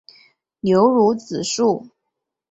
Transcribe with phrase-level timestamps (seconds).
[0.61, 1.89] 牛乳子树